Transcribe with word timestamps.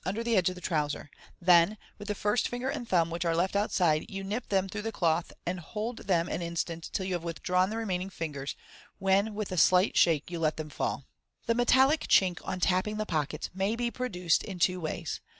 under 0.03 0.23
the 0.23 0.35
edge 0.35 0.49
of 0.49 0.55
the 0.55 0.61
trouser 0.61 1.11
j 1.13 1.23
then, 1.39 1.77
with 1.99 2.07
the 2.07 2.15
first 2.15 2.47
finger 2.47 2.69
and 2.71 2.89
thumb 2.89 3.11
which 3.11 3.23
are 3.23 3.35
left 3.35 3.55
outside, 3.55 4.03
you 4.09 4.23
nip 4.23 4.49
them 4.49 4.67
through 4.67 4.81
the 4.81 4.91
cloth, 4.91 5.31
and 5.45 5.59
hok 5.59 5.97
them 5.97 6.27
an 6.27 6.41
instant 6.41 6.89
till 6.91 7.05
you 7.05 7.13
have 7.13 7.23
withdrawn 7.23 7.69
the 7.69 7.77
remaining 7.77 8.09
fingers, 8.09 8.55
when 8.97 9.35
with 9.35 9.51
a 9.51 9.57
slight 9.57 9.95
shake 9.95 10.31
you 10.31 10.39
let 10.39 10.57
them 10.57 10.71
fall. 10.71 11.05
The 11.45 11.53
metallic 11.53 12.07
chink 12.07 12.39
on 12.43 12.59
tapping 12.59 12.97
the 12.97 13.05
pockets 13.05 13.51
may 13.53 13.75
be 13.75 13.91
produced 13.91 14.41
in 14.41 14.57
two 14.57 14.79
ways. 14.79 15.19